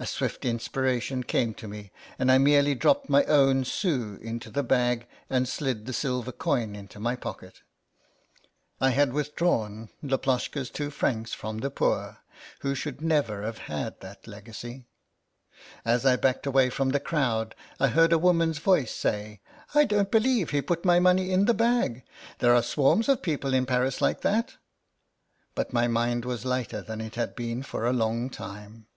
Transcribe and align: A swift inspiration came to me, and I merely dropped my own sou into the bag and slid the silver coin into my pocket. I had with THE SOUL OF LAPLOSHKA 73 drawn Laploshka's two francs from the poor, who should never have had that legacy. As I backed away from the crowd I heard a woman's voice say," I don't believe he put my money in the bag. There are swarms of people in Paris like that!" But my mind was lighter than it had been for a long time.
A 0.00 0.06
swift 0.08 0.44
inspiration 0.44 1.22
came 1.22 1.54
to 1.54 1.68
me, 1.68 1.92
and 2.18 2.32
I 2.32 2.38
merely 2.38 2.74
dropped 2.74 3.08
my 3.08 3.22
own 3.26 3.64
sou 3.64 4.18
into 4.20 4.50
the 4.50 4.64
bag 4.64 5.06
and 5.30 5.46
slid 5.48 5.86
the 5.86 5.92
silver 5.92 6.32
coin 6.32 6.74
into 6.74 6.98
my 6.98 7.14
pocket. 7.14 7.60
I 8.80 8.90
had 8.90 9.12
with 9.12 9.36
THE 9.36 9.38
SOUL 9.38 9.52
OF 9.52 9.52
LAPLOSHKA 9.52 9.68
73 10.00 10.08
drawn 10.08 10.10
Laploshka's 10.66 10.70
two 10.70 10.90
francs 10.90 11.32
from 11.32 11.58
the 11.58 11.70
poor, 11.70 12.18
who 12.62 12.74
should 12.74 13.00
never 13.02 13.42
have 13.44 13.58
had 13.58 14.00
that 14.00 14.26
legacy. 14.26 14.86
As 15.84 16.04
I 16.04 16.16
backed 16.16 16.48
away 16.48 16.68
from 16.68 16.88
the 16.88 16.98
crowd 16.98 17.54
I 17.78 17.86
heard 17.86 18.12
a 18.12 18.18
woman's 18.18 18.58
voice 18.58 18.92
say," 18.92 19.40
I 19.76 19.84
don't 19.84 20.10
believe 20.10 20.50
he 20.50 20.60
put 20.60 20.84
my 20.84 20.98
money 20.98 21.30
in 21.30 21.44
the 21.44 21.54
bag. 21.54 22.02
There 22.40 22.52
are 22.52 22.64
swarms 22.64 23.08
of 23.08 23.22
people 23.22 23.54
in 23.54 23.66
Paris 23.66 24.00
like 24.02 24.22
that!" 24.22 24.56
But 25.54 25.72
my 25.72 25.86
mind 25.86 26.24
was 26.24 26.44
lighter 26.44 26.82
than 26.82 27.00
it 27.00 27.14
had 27.14 27.36
been 27.36 27.62
for 27.62 27.86
a 27.86 27.92
long 27.92 28.28
time. 28.28 28.88